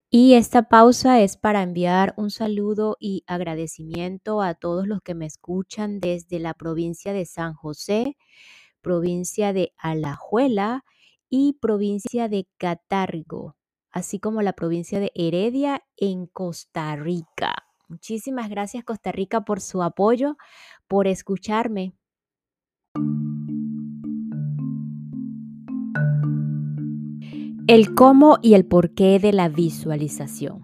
Y 0.09 0.35
esta 0.35 0.69
pausa 0.69 1.21
es 1.21 1.37
para 1.37 1.61
enviar 1.61 2.13
un 2.17 2.31
saludo 2.31 2.95
y 2.99 3.23
agradecimiento 3.27 4.41
a 4.41 4.53
todos 4.53 4.87
los 4.87 5.01
que 5.01 5.13
me 5.13 5.25
escuchan 5.25 5.99
desde 5.99 6.39
la 6.39 6.53
provincia 6.53 7.11
de 7.11 7.25
San 7.25 7.53
José, 7.53 8.15
provincia 8.81 9.51
de 9.51 9.73
Alajuela 9.77 10.83
y 11.29 11.57
provincia 11.59 12.29
de 12.29 12.47
Catargo, 12.57 13.55
así 13.95 14.19
como 14.19 14.41
la 14.41 14.53
provincia 14.53 14.99
de 14.99 15.11
Heredia 15.15 15.81
en 15.95 16.27
Costa 16.27 16.95
Rica. 16.97 17.55
Muchísimas 17.87 18.49
gracias 18.49 18.83
Costa 18.83 19.11
Rica 19.13 19.45
por 19.45 19.61
su 19.61 19.81
apoyo, 19.81 20.35
por 20.87 21.07
escucharme. 21.07 21.95
El 27.67 27.95
cómo 27.95 28.37
y 28.41 28.53
el 28.53 28.65
porqué 28.65 29.17
de 29.17 29.31
la 29.31 29.47
visualización. 29.47 30.61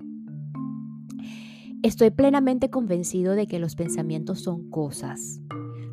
Estoy 1.83 2.11
plenamente 2.11 2.69
convencido 2.69 3.33
de 3.33 3.47
que 3.47 3.59
los 3.59 3.75
pensamientos 3.75 4.41
son 4.41 4.69
cosas. 4.69 5.39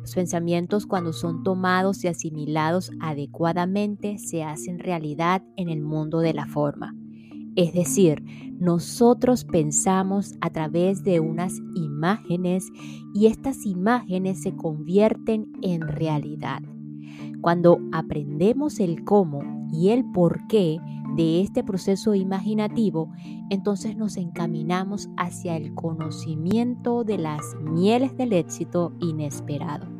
Los 0.01 0.13
pensamientos 0.13 0.85
cuando 0.85 1.13
son 1.13 1.43
tomados 1.43 2.03
y 2.03 2.09
asimilados 2.09 2.91
adecuadamente 2.99 4.17
se 4.17 4.43
hacen 4.43 4.77
realidad 4.77 5.41
en 5.55 5.69
el 5.69 5.81
mundo 5.81 6.19
de 6.19 6.33
la 6.33 6.45
forma. 6.45 6.93
Es 7.59 7.73
decir, 7.73 8.23
nosotros 8.57 9.43
pensamos 9.43 10.37
a 10.39 10.49
través 10.49 11.03
de 11.03 11.19
unas 11.19 11.59
imágenes 11.75 12.71
y 13.13 13.25
estas 13.25 13.65
imágenes 13.65 14.41
se 14.41 14.55
convierten 14.55 15.51
en 15.61 15.81
realidad. 15.81 16.61
Cuando 17.41 17.79
aprendemos 17.91 18.79
el 18.79 19.03
cómo 19.03 19.67
y 19.73 19.89
el 19.89 20.09
por 20.09 20.47
qué 20.47 20.79
de 21.17 21.41
este 21.41 21.61
proceso 21.61 22.15
imaginativo, 22.15 23.11
entonces 23.49 23.97
nos 23.97 24.15
encaminamos 24.15 25.09
hacia 25.17 25.57
el 25.57 25.75
conocimiento 25.75 27.03
de 27.03 27.17
las 27.17 27.41
mieles 27.61 28.15
del 28.15 28.31
éxito 28.31 28.93
inesperado. 29.01 29.98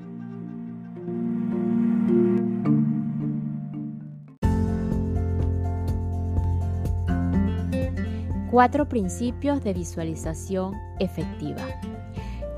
Cuatro 8.51 8.89
principios 8.89 9.63
de 9.63 9.73
visualización 9.73 10.73
efectiva. 10.97 11.61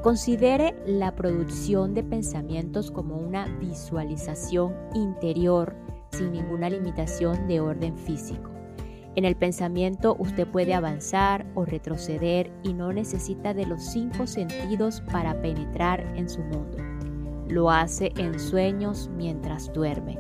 Considere 0.01 0.73
la 0.85 1.13
producción 1.15 1.93
de 1.93 2.01
pensamientos 2.01 2.91
como 2.91 3.17
una 3.17 3.45
visualización 3.59 4.73
interior 4.93 5.75
sin 6.11 6.31
ninguna 6.31 6.69
limitación 6.69 7.45
de 7.49 7.59
orden 7.59 7.97
físico. 7.97 8.51
En 9.15 9.25
el 9.25 9.35
pensamiento 9.35 10.15
usted 10.17 10.47
puede 10.47 10.73
avanzar 10.73 11.45
o 11.55 11.65
retroceder 11.65 12.53
y 12.63 12.71
no 12.71 12.93
necesita 12.93 13.53
de 13.53 13.65
los 13.65 13.83
cinco 13.83 14.27
sentidos 14.27 15.03
para 15.11 15.41
penetrar 15.41 15.99
en 16.15 16.29
su 16.29 16.39
mundo. 16.39 16.77
Lo 17.49 17.69
hace 17.69 18.13
en 18.15 18.39
sueños 18.39 19.09
mientras 19.17 19.73
duerme. 19.73 20.17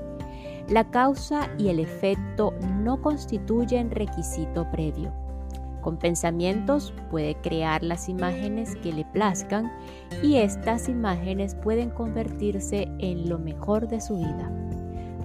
La 0.67 0.91
causa 0.91 1.49
y 1.57 1.69
el 1.69 1.79
efecto 1.79 2.53
no 2.81 3.01
constituyen 3.01 3.89
requisito 3.89 4.69
previo. 4.69 5.20
Con 5.81 5.97
pensamientos 5.97 6.93
puede 7.09 7.35
crear 7.35 7.83
las 7.83 8.07
imágenes 8.07 8.75
que 8.77 8.93
le 8.93 9.03
plazcan 9.05 9.71
y 10.21 10.37
estas 10.37 10.87
imágenes 10.89 11.55
pueden 11.55 11.89
convertirse 11.89 12.87
en 12.99 13.27
lo 13.27 13.39
mejor 13.39 13.87
de 13.87 13.99
su 13.99 14.17
vida. 14.17 14.51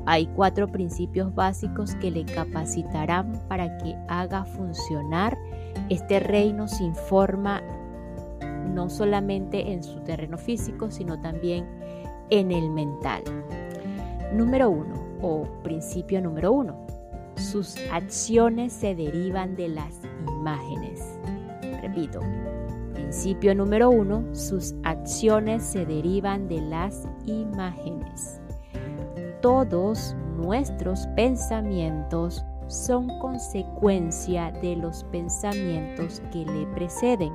Hay 0.06 0.26
cuatro 0.28 0.68
principios 0.68 1.34
básicos 1.34 1.94
que 1.96 2.10
le 2.10 2.24
capacitarán 2.24 3.32
para 3.48 3.76
que 3.78 3.96
haga 4.08 4.44
funcionar 4.44 5.36
este 5.90 6.20
reino 6.20 6.68
sin 6.68 6.94
forma, 6.94 7.60
no 8.72 8.88
solamente 8.88 9.72
en 9.72 9.82
su 9.82 10.00
terreno 10.00 10.38
físico, 10.38 10.90
sino 10.90 11.20
también 11.20 11.66
en 12.30 12.52
el 12.52 12.70
mental. 12.70 13.22
Número 14.32 14.70
uno, 14.70 14.94
o 15.22 15.42
principio 15.62 16.20
número 16.20 16.52
uno, 16.52 16.86
sus 17.36 17.76
acciones 17.92 18.72
se 18.72 18.94
derivan 18.94 19.56
de 19.56 19.68
las 19.68 20.00
imágenes. 20.28 21.18
Repito, 21.82 22.20
principio 22.94 23.54
número 23.54 23.90
uno, 23.90 24.24
sus 24.34 24.74
acciones 24.82 25.62
se 25.62 25.86
derivan 25.86 26.48
de 26.48 26.60
las 26.60 27.08
imágenes. 27.26 28.40
Todos 29.40 30.16
nuestros 30.36 31.06
pensamientos 31.14 32.44
son 32.68 33.06
consecuencia 33.20 34.50
de 34.60 34.76
los 34.76 35.04
pensamientos 35.04 36.20
que 36.32 36.44
le 36.44 36.66
preceden. 36.74 37.32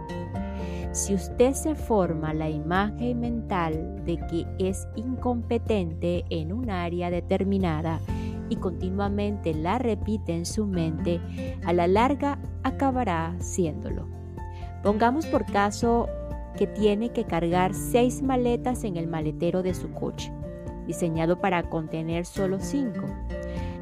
Si 0.92 1.14
usted 1.14 1.54
se 1.54 1.74
forma 1.74 2.34
la 2.34 2.50
imagen 2.50 3.22
mental 3.22 4.04
de 4.06 4.18
que 4.28 4.46
es 4.60 4.88
incompetente 4.96 6.26
en 6.30 6.52
un 6.52 6.70
área 6.70 7.10
determinada 7.10 8.02
y 8.52 8.58
continuamente 8.58 9.54
la 9.54 9.78
repite 9.80 10.36
en 10.36 10.46
su 10.46 10.68
mente, 10.68 11.22
a 11.66 11.72
la 11.72 11.88
larga 11.88 12.38
acabará 12.64 13.34
siéndolo. 13.40 14.08
Pongamos 14.84 15.26
por 15.26 15.46
caso 15.46 16.10
que 16.58 16.68
tiene 16.68 17.12
que 17.14 17.24
cargar 17.24 17.74
seis 17.74 18.22
maletas 18.22 18.84
en 18.84 18.98
el 18.98 19.08
maletero 19.08 19.64
de 19.64 19.74
su 19.74 19.94
coche, 19.94 20.34
diseñado 20.86 21.40
para 21.40 21.70
contener 21.70 22.26
solo 22.26 22.60
cinco. 22.60 23.06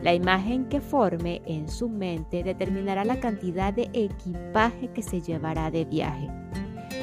La 0.03 0.13
imagen 0.13 0.65
que 0.69 0.81
forme 0.81 1.41
en 1.47 1.67
su 1.67 1.89
mente 1.89 2.43
determinará 2.43 3.03
la 3.05 3.19
cantidad 3.19 3.73
de 3.73 3.89
equipaje 3.91 4.89
que 4.89 5.01
se 5.01 5.19
llevará 5.19 5.71
de 5.71 5.85
viaje. 5.85 6.29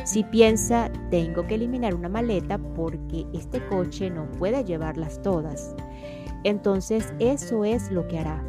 Si 0.04 0.22
piensa, 0.22 0.88
tengo 1.10 1.48
que 1.48 1.56
eliminar 1.56 1.96
una 1.96 2.08
maleta 2.08 2.58
porque 2.58 3.26
este 3.34 3.66
coche 3.66 4.08
no 4.08 4.30
puede 4.38 4.62
llevarlas 4.62 5.20
todas, 5.20 5.74
entonces 6.46 7.12
eso 7.18 7.64
es 7.64 7.90
lo 7.90 8.06
que 8.06 8.20
hará. 8.20 8.40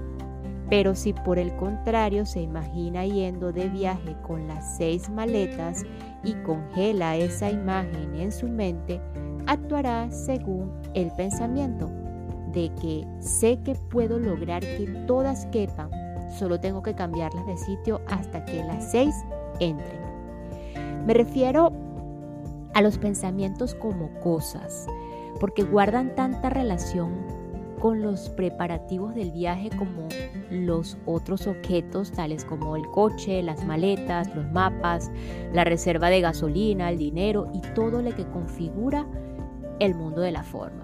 Pero 0.70 0.94
si 0.94 1.14
por 1.14 1.40
el 1.40 1.56
contrario 1.56 2.28
se 2.28 2.42
imagina 2.42 3.06
yendo 3.06 3.52
de 3.52 3.70
viaje 3.70 4.16
con 4.22 4.48
las 4.48 4.78
seis 4.78 5.10
maletas 5.10 5.84
y 6.24 6.34
congela 6.44 7.16
esa 7.16 7.50
imagen 7.50 8.14
en 8.16 8.32
su 8.32 8.48
mente, 8.48 9.02
actuará 9.48 10.12
según 10.12 10.72
el 10.94 11.10
pensamiento 11.14 11.90
de 12.54 12.70
que 12.80 13.08
sé 13.20 13.58
que 13.64 13.74
puedo 13.74 14.20
lograr 14.20 14.62
que 14.62 14.86
todas 15.08 15.48
quepan, 15.48 15.90
solo 16.38 16.60
tengo 16.60 16.84
que 16.84 16.94
cambiarlas 16.94 17.48
de 17.48 17.58
sitio 17.58 18.02
hasta 18.08 18.46
que 18.46 18.64
las 18.64 18.92
seis 18.92 19.16
entren. 19.60 20.02
Me 21.08 21.16
refiero 21.16 21.72
a 22.76 22.82
los 22.84 23.00
pensamientos 23.00 23.74
como 23.74 24.12
cosas, 24.20 24.86
porque 25.40 25.64
guardan 25.64 26.14
tanta 26.14 26.52
relación 26.52 27.37
con 27.80 28.02
los 28.02 28.30
preparativos 28.30 29.14
del 29.16 29.32
viaje 29.32 29.70
como 29.78 30.08
los 30.50 30.98
otros 31.06 31.48
objetos 31.48 32.12
tales 32.12 32.44
como 32.46 32.76
el 32.76 32.86
coche, 32.88 33.44
las 33.44 33.64
maletas, 33.66 34.34
los 34.36 34.50
mapas, 34.52 35.12
la 35.54 35.64
reserva 35.64 36.10
de 36.10 36.22
gasolina, 36.22 36.90
el 36.90 36.98
dinero 36.98 37.48
y 37.54 37.62
todo 37.74 38.02
lo 38.02 38.16
que 38.16 38.26
configura 38.26 39.06
el 39.80 39.96
mundo 39.96 40.22
de 40.22 40.32
la 40.32 40.44
forma. 40.44 40.84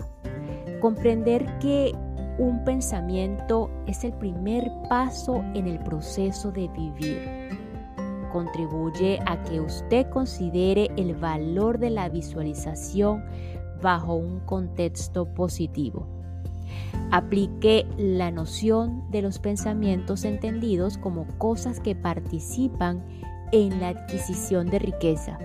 Comprender 0.79 1.57
que 1.59 1.93
un 2.37 2.63
pensamiento 2.63 3.69
es 3.87 4.03
el 4.03 4.13
primer 4.13 4.71
paso 4.89 5.43
en 5.53 5.67
el 5.67 5.79
proceso 5.79 6.51
de 6.51 6.67
vivir. 6.69 7.21
Contribuye 8.31 9.19
a 9.27 9.41
que 9.43 9.61
usted 9.61 10.09
considere 10.09 10.89
el 10.97 11.15
valor 11.15 11.77
de 11.77 11.91
la 11.91 12.09
visualización 12.09 13.23
bajo 13.81 14.15
un 14.15 14.39
contexto 14.39 15.25
positivo. 15.33 16.22
Aplique 17.11 17.85
la 17.97 18.31
noción 18.31 19.03
de 19.11 19.21
los 19.21 19.39
pensamientos 19.39 20.25
entendidos 20.25 20.97
como 20.97 21.27
cosas 21.37 21.79
que 21.79 21.95
participan 21.95 23.03
en 23.51 23.79
la 23.79 23.89
adquisición 23.89 24.67
de 24.67 24.79
riqueza. 24.79 25.37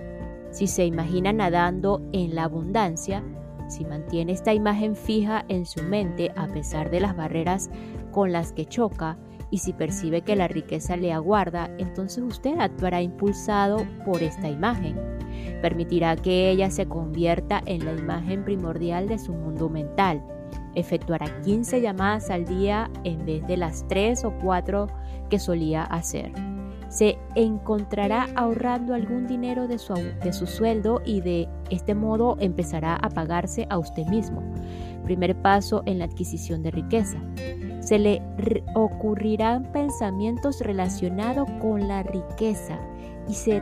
Si 0.51 0.65
se 0.65 0.85
imagina 0.85 1.31
nadando 1.31 2.01
en 2.11 2.33
la 2.33 2.45
abundancia, 2.45 3.23
si 3.67 3.85
mantiene 3.85 4.31
esta 4.31 4.51
imagen 4.53 4.95
fija 4.95 5.45
en 5.47 5.67
su 5.67 5.83
mente 5.83 6.31
a 6.35 6.47
pesar 6.47 6.89
de 6.89 7.01
las 7.01 7.15
barreras 7.15 7.69
con 8.11 8.31
las 8.31 8.51
que 8.51 8.65
choca, 8.65 9.19
y 9.51 9.59
si 9.59 9.73
percibe 9.73 10.21
que 10.21 10.35
la 10.35 10.47
riqueza 10.47 10.95
le 10.95 11.11
aguarda, 11.11 11.69
entonces 11.77 12.23
usted 12.23 12.59
actuará 12.59 13.01
impulsado 13.01 13.85
por 14.05 14.21
esta 14.21 14.47
imagen. 14.47 14.95
Permitirá 15.61 16.15
que 16.15 16.49
ella 16.51 16.69
se 16.69 16.87
convierta 16.87 17.61
en 17.65 17.85
la 17.85 17.93
imagen 17.93 18.43
primordial 18.43 19.07
de 19.07 19.17
su 19.17 19.33
mundo 19.33 19.69
mental 19.69 20.23
efectuará 20.75 21.25
15 21.43 21.81
llamadas 21.81 22.29
al 22.29 22.45
día 22.45 22.89
en 23.03 23.25
vez 23.25 23.45
de 23.47 23.57
las 23.57 23.87
3 23.87 24.25
o 24.25 24.33
4 24.41 24.87
que 25.29 25.39
solía 25.39 25.83
hacer. 25.83 26.31
Se 26.89 27.17
encontrará 27.35 28.27
ahorrando 28.35 28.95
algún 28.95 29.27
dinero 29.27 29.67
de 29.67 29.77
su, 29.77 29.93
de 29.93 30.33
su 30.33 30.47
sueldo 30.47 31.01
y 31.05 31.21
de 31.21 31.47
este 31.69 31.93
modo 31.93 32.35
empezará 32.39 32.95
a 32.95 33.09
pagarse 33.09 33.67
a 33.69 33.77
usted 33.77 34.07
mismo. 34.07 34.41
Primer 35.03 35.39
paso 35.41 35.83
en 35.85 35.99
la 35.99 36.05
adquisición 36.05 36.63
de 36.63 36.71
riqueza. 36.71 37.19
Se 37.79 37.99
le 37.99 38.23
ocurrirán 38.73 39.71
pensamientos 39.71 40.61
relacionados 40.61 41.47
con 41.61 41.87
la 41.87 42.01
riqueza 42.03 42.79
y 43.27 43.33
se 43.35 43.59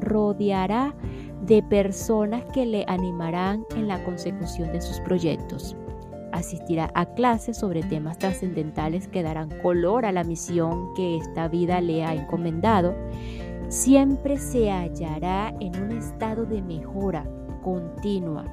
rodeará 0.00 0.94
de 1.42 1.62
personas 1.62 2.44
que 2.54 2.64
le 2.64 2.84
animarán 2.88 3.64
en 3.76 3.86
la 3.86 4.02
consecución 4.02 4.72
de 4.72 4.80
sus 4.80 4.98
proyectos 5.00 5.76
asistirá 6.34 6.90
a 6.94 7.06
clases 7.06 7.56
sobre 7.56 7.82
temas 7.82 8.18
trascendentales 8.18 9.06
que 9.06 9.22
darán 9.22 9.50
color 9.60 10.04
a 10.04 10.12
la 10.12 10.24
misión 10.24 10.92
que 10.94 11.16
esta 11.16 11.48
vida 11.48 11.80
le 11.80 12.04
ha 12.04 12.12
encomendado, 12.12 12.94
siempre 13.68 14.36
se 14.36 14.70
hallará 14.70 15.54
en 15.60 15.80
un 15.80 15.92
estado 15.92 16.44
de 16.44 16.60
mejora 16.60 17.24
continua. 17.62 18.44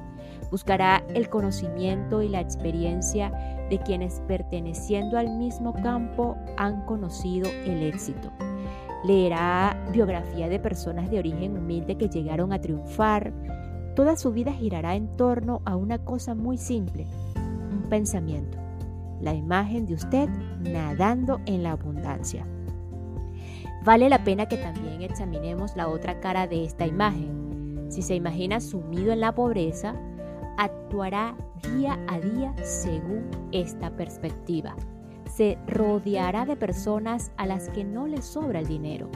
Buscará 0.50 1.02
el 1.14 1.28
conocimiento 1.28 2.22
y 2.22 2.28
la 2.28 2.40
experiencia 2.40 3.32
de 3.68 3.78
quienes 3.78 4.20
perteneciendo 4.28 5.18
al 5.18 5.36
mismo 5.36 5.72
campo 5.72 6.36
han 6.56 6.84
conocido 6.84 7.50
el 7.64 7.82
éxito. 7.82 8.30
Leerá 9.04 9.76
biografía 9.92 10.48
de 10.48 10.60
personas 10.60 11.10
de 11.10 11.18
origen 11.18 11.56
humilde 11.56 11.96
que 11.96 12.08
llegaron 12.08 12.52
a 12.52 12.60
triunfar. 12.60 13.32
Toda 13.96 14.14
su 14.16 14.30
vida 14.30 14.52
girará 14.52 14.94
en 14.94 15.08
torno 15.16 15.62
a 15.64 15.74
una 15.74 15.98
cosa 15.98 16.34
muy 16.34 16.58
simple, 16.58 17.06
pensamiento, 17.92 18.56
la 19.20 19.34
imagen 19.34 19.84
de 19.84 19.92
usted 19.92 20.26
nadando 20.60 21.42
en 21.44 21.62
la 21.62 21.72
abundancia. 21.72 22.46
Vale 23.84 24.08
la 24.08 24.24
pena 24.24 24.46
que 24.46 24.56
también 24.56 25.02
examinemos 25.02 25.76
la 25.76 25.88
otra 25.88 26.18
cara 26.18 26.46
de 26.46 26.64
esta 26.64 26.86
imagen. 26.86 27.84
Si 27.90 28.00
se 28.00 28.14
imagina 28.14 28.60
sumido 28.60 29.12
en 29.12 29.20
la 29.20 29.34
pobreza, 29.34 29.94
actuará 30.56 31.36
día 31.62 31.98
a 32.08 32.18
día 32.18 32.54
según 32.62 33.28
esta 33.52 33.90
perspectiva. 33.90 34.74
Se 35.36 35.58
rodeará 35.66 36.44
de 36.44 36.56
personas 36.56 37.32
a 37.36 37.46
las 37.46 37.68
que 37.70 37.84
no 37.84 38.06
les 38.06 38.24
sobra 38.24 38.60
el 38.60 38.66
dinero 38.66 39.10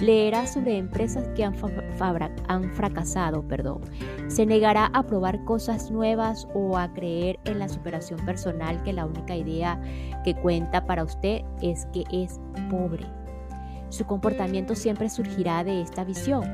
Leerá 0.00 0.46
sobre 0.46 0.76
empresas 0.76 1.26
que 1.28 1.42
han, 1.42 1.54
han 2.48 2.70
fracasado, 2.74 3.42
perdón. 3.48 3.80
Se 4.28 4.44
negará 4.44 4.86
a 4.92 5.04
probar 5.04 5.42
cosas 5.44 5.90
nuevas 5.90 6.46
o 6.54 6.76
a 6.76 6.92
creer 6.92 7.38
en 7.44 7.58
la 7.58 7.68
superación 7.68 8.20
personal 8.26 8.82
que 8.82 8.92
la 8.92 9.06
única 9.06 9.34
idea 9.34 9.80
que 10.22 10.34
cuenta 10.34 10.84
para 10.84 11.02
usted 11.02 11.42
es 11.62 11.86
que 11.94 12.04
es 12.12 12.38
pobre. 12.70 13.06
Su 13.88 14.04
comportamiento 14.04 14.74
siempre 14.74 15.08
surgirá 15.08 15.64
de 15.64 15.80
esta 15.80 16.04
visión. 16.04 16.44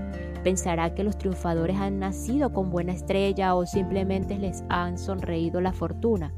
Pensará 0.44 0.94
que 0.94 1.02
los 1.02 1.18
triunfadores 1.18 1.76
han 1.78 1.98
nacido 1.98 2.52
con 2.52 2.70
buena 2.70 2.92
estrella 2.92 3.56
o 3.56 3.66
simplemente 3.66 4.38
les 4.38 4.62
han 4.68 4.98
sonreído 4.98 5.60
la 5.60 5.72
fortuna. 5.72 6.32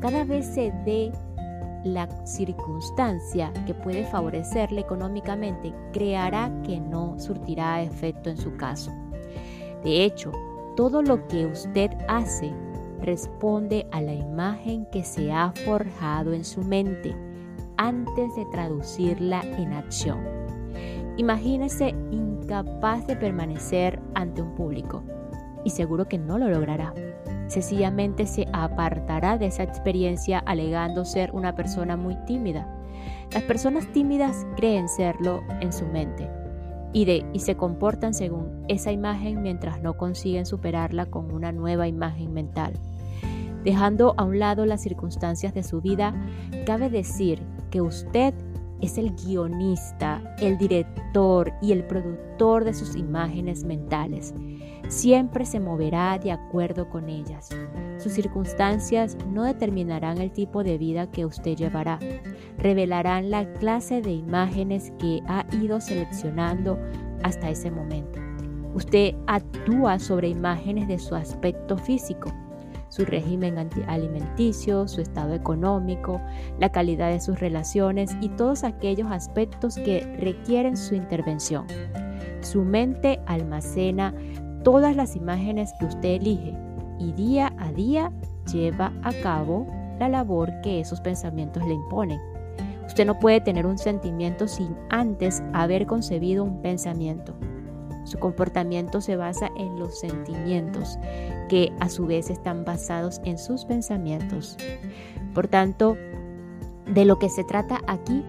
Cada 0.00 0.22
vez 0.24 0.46
se 0.46 0.72
dé 0.84 1.10
la 1.86 2.08
circunstancia 2.26 3.52
que 3.64 3.74
puede 3.74 4.04
favorecerle 4.04 4.80
económicamente 4.80 5.72
creará 5.92 6.50
que 6.62 6.80
no 6.80 7.18
surtirá 7.18 7.82
efecto 7.82 8.28
en 8.28 8.36
su 8.36 8.56
caso. 8.56 8.92
De 9.84 10.04
hecho, 10.04 10.32
todo 10.76 11.00
lo 11.00 11.26
que 11.28 11.46
usted 11.46 11.90
hace 12.08 12.52
responde 13.00 13.86
a 13.92 14.00
la 14.00 14.14
imagen 14.14 14.86
que 14.86 15.04
se 15.04 15.32
ha 15.32 15.52
forjado 15.64 16.32
en 16.32 16.44
su 16.44 16.62
mente 16.62 17.14
antes 17.76 18.34
de 18.34 18.44
traducirla 18.46 19.42
en 19.42 19.72
acción. 19.72 20.18
Imagínese 21.16 21.94
incapaz 22.10 23.06
de 23.06 23.16
permanecer 23.16 24.00
ante 24.14 24.42
un 24.42 24.54
público 24.54 25.02
y 25.64 25.70
seguro 25.70 26.08
que 26.08 26.18
no 26.18 26.38
lo 26.38 26.48
logrará 26.48 26.92
sencillamente 27.48 28.26
se 28.26 28.46
apartará 28.52 29.38
de 29.38 29.46
esa 29.46 29.62
experiencia 29.62 30.38
alegando 30.38 31.04
ser 31.04 31.30
una 31.32 31.54
persona 31.54 31.96
muy 31.96 32.16
tímida. 32.26 32.66
Las 33.32 33.42
personas 33.42 33.86
tímidas 33.92 34.46
creen 34.56 34.88
serlo 34.88 35.42
en 35.60 35.72
su 35.72 35.86
mente 35.86 36.30
y, 36.92 37.04
de, 37.04 37.24
y 37.32 37.40
se 37.40 37.56
comportan 37.56 38.14
según 38.14 38.64
esa 38.68 38.92
imagen 38.92 39.42
mientras 39.42 39.82
no 39.82 39.96
consiguen 39.96 40.46
superarla 40.46 41.06
con 41.06 41.32
una 41.32 41.52
nueva 41.52 41.88
imagen 41.88 42.32
mental. 42.32 42.72
Dejando 43.64 44.14
a 44.16 44.24
un 44.24 44.38
lado 44.38 44.64
las 44.64 44.82
circunstancias 44.82 45.52
de 45.52 45.64
su 45.64 45.80
vida, 45.80 46.14
cabe 46.66 46.88
decir 46.88 47.42
que 47.70 47.80
usted 47.80 48.32
es 48.80 48.98
el 48.98 49.14
guionista, 49.14 50.36
el 50.38 50.56
director 50.58 51.52
y 51.60 51.72
el 51.72 51.84
productor 51.84 52.64
de 52.64 52.74
sus 52.74 52.94
imágenes 52.94 53.64
mentales. 53.64 54.34
Siempre 54.88 55.44
se 55.44 55.60
moverá 55.60 56.18
de 56.18 56.32
acuerdo 56.32 56.88
con 56.88 57.08
ellas. 57.08 57.50
Sus 57.98 58.12
circunstancias 58.12 59.16
no 59.30 59.44
determinarán 59.44 60.18
el 60.18 60.30
tipo 60.32 60.62
de 60.62 60.78
vida 60.78 61.10
que 61.10 61.26
usted 61.26 61.56
llevará, 61.56 61.98
revelarán 62.58 63.30
la 63.30 63.50
clase 63.54 64.02
de 64.02 64.12
imágenes 64.12 64.92
que 64.98 65.22
ha 65.26 65.44
ido 65.52 65.80
seleccionando 65.80 66.78
hasta 67.22 67.50
ese 67.50 67.70
momento. 67.70 68.20
Usted 68.74 69.14
actúa 69.26 69.98
sobre 69.98 70.28
imágenes 70.28 70.86
de 70.86 70.98
su 70.98 71.14
aspecto 71.14 71.78
físico, 71.78 72.30
su 72.88 73.04
régimen 73.04 73.58
alimenticio, 73.88 74.86
su 74.86 75.00
estado 75.00 75.34
económico, 75.34 76.20
la 76.58 76.70
calidad 76.70 77.10
de 77.10 77.20
sus 77.20 77.40
relaciones 77.40 78.16
y 78.20 78.28
todos 78.30 78.64
aquellos 78.64 79.10
aspectos 79.10 79.76
que 79.76 80.00
requieren 80.20 80.76
su 80.76 80.94
intervención. 80.94 81.66
Su 82.42 82.64
mente 82.64 83.20
almacena 83.26 84.14
todas 84.66 84.96
las 84.96 85.14
imágenes 85.14 85.72
que 85.78 85.84
usted 85.84 86.08
elige 86.08 86.52
y 86.98 87.12
día 87.12 87.54
a 87.56 87.70
día 87.70 88.10
lleva 88.52 88.92
a 89.04 89.12
cabo 89.22 89.64
la 90.00 90.08
labor 90.08 90.60
que 90.60 90.80
esos 90.80 91.00
pensamientos 91.00 91.64
le 91.68 91.74
imponen. 91.74 92.20
Usted 92.84 93.06
no 93.06 93.16
puede 93.20 93.40
tener 93.40 93.64
un 93.64 93.78
sentimiento 93.78 94.48
sin 94.48 94.76
antes 94.90 95.40
haber 95.52 95.86
concebido 95.86 96.42
un 96.42 96.62
pensamiento. 96.62 97.32
Su 98.02 98.18
comportamiento 98.18 99.00
se 99.00 99.14
basa 99.14 99.52
en 99.56 99.78
los 99.78 100.00
sentimientos, 100.00 100.98
que 101.48 101.72
a 101.78 101.88
su 101.88 102.04
vez 102.06 102.28
están 102.28 102.64
basados 102.64 103.20
en 103.24 103.38
sus 103.38 103.64
pensamientos. 103.66 104.56
Por 105.32 105.46
tanto, 105.46 105.96
de 106.92 107.04
lo 107.04 107.20
que 107.20 107.28
se 107.28 107.44
trata 107.44 107.82
aquí 107.86 108.24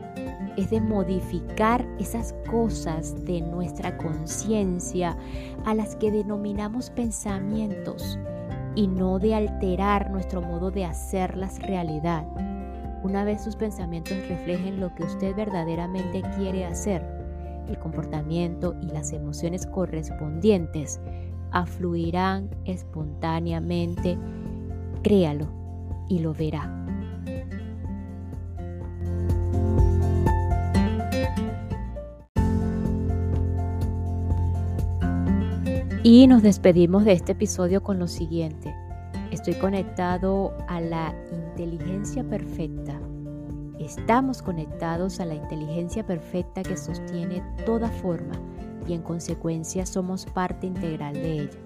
es 0.55 0.69
de 0.69 0.81
modificar 0.81 1.83
esas 1.99 2.33
cosas 2.49 3.25
de 3.25 3.41
nuestra 3.41 3.97
conciencia 3.97 5.17
a 5.65 5.73
las 5.73 5.95
que 5.95 6.11
denominamos 6.11 6.89
pensamientos 6.89 8.19
y 8.75 8.87
no 8.87 9.19
de 9.19 9.35
alterar 9.35 10.11
nuestro 10.11 10.41
modo 10.41 10.71
de 10.71 10.85
hacerlas 10.85 11.59
realidad. 11.61 12.25
Una 13.03 13.23
vez 13.23 13.43
sus 13.43 13.55
pensamientos 13.55 14.17
reflejen 14.27 14.79
lo 14.79 14.93
que 14.95 15.03
usted 15.03 15.35
verdaderamente 15.35 16.21
quiere 16.35 16.65
hacer, 16.65 17.03
el 17.67 17.77
comportamiento 17.79 18.75
y 18.81 18.87
las 18.87 19.11
emociones 19.11 19.65
correspondientes 19.65 20.99
afluirán 21.51 22.49
espontáneamente. 22.65 24.17
Créalo 25.03 25.47
y 26.09 26.19
lo 26.19 26.33
verá. 26.33 26.86
Y 36.09 36.25
nos 36.25 36.41
despedimos 36.41 37.03
de 37.03 37.11
este 37.11 37.33
episodio 37.33 37.83
con 37.83 37.99
lo 37.99 38.07
siguiente. 38.07 38.73
Estoy 39.29 39.55
conectado 39.55 40.53
a 40.69 40.79
la 40.79 41.13
inteligencia 41.33 42.23
perfecta 42.23 42.97
Estamos 43.77 44.41
conectados 44.41 45.19
a 45.19 45.25
la 45.25 45.35
inteligencia 45.35 46.05
perfecta 46.05 46.63
que 46.63 46.77
sostiene 46.77 47.43
toda 47.65 47.89
forma 47.89 48.39
y 48.87 48.93
en 48.93 49.01
consecuencia 49.01 49.85
somos 49.85 50.25
parte 50.25 50.67
integral 50.67 51.13
de 51.13 51.33
ella. 51.41 51.59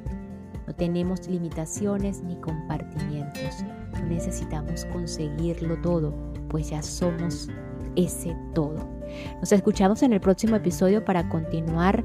No 0.65 0.73
tenemos 0.73 1.27
limitaciones 1.27 2.23
ni 2.23 2.35
compartimientos. 2.37 3.63
No 3.93 4.07
necesitamos 4.07 4.85
conseguirlo 4.85 5.79
todo, 5.81 6.15
pues 6.49 6.71
ya 6.71 6.81
somos 6.81 7.47
ese 7.95 8.35
todo. 8.55 9.00
Nos 9.39 9.51
escuchamos 9.51 10.03
en 10.03 10.13
el 10.13 10.21
próximo 10.21 10.55
episodio 10.55 11.03
para 11.03 11.27
continuar 11.29 12.03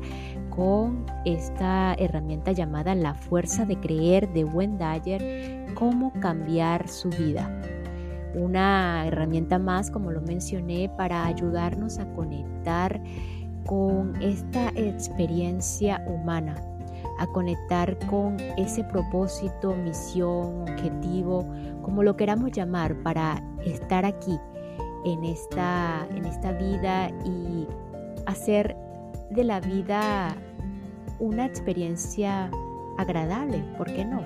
con 0.51 1.05
esta 1.25 1.95
herramienta 1.95 2.53
llamada 2.53 2.95
la 2.95 3.15
fuerza 3.15 3.67
de 3.67 3.79
creer 3.79 4.33
de 4.33 4.45
Wendayer, 4.45 5.67
cómo 5.75 6.13
cambiar 6.21 6.89
su 6.89 7.11
vida. 7.11 7.61
Una 8.35 9.07
herramienta 9.07 9.59
más, 9.59 9.91
como 9.91 10.11
lo 10.11 10.21
mencioné, 10.23 10.91
para 10.97 11.27
ayudarnos 11.27 11.99
a 11.99 12.07
conectar 12.15 13.01
con 13.67 14.15
esta 14.23 14.69
experiencia 14.77 16.03
humana, 16.07 16.55
a 17.19 17.27
conectar 17.29 17.99
con 18.07 18.37
ese 18.57 18.85
propósito, 18.85 19.75
misión, 19.75 20.63
objetivo, 20.63 21.47
como 21.83 22.03
lo 22.03 22.17
queramos 22.17 22.53
llamar, 22.53 22.95
para 23.03 23.43
estar 23.65 24.05
aquí 24.05 24.39
en 25.07 25.25
esta, 25.25 26.05
en 26.11 26.25
esta 26.25 26.51
vida 26.53 27.11
y 27.25 27.69
hacer 28.27 28.77
de 29.31 29.45
la 29.45 29.61
vida 29.61 30.35
una 31.21 31.47
experiencia 31.47 32.51
agradable, 32.99 33.59
¿por 33.79 33.87
qué 33.87 34.05
no? 34.05 34.23